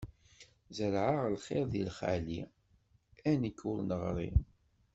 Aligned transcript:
Zerɛeɣ 0.77 1.23
lxiṛ 1.35 1.63
di 1.71 1.83
lxali, 1.89 2.41
a 3.29 3.31
nekk 3.41 3.59
ur 3.71 3.79
neɣri! 3.83 4.31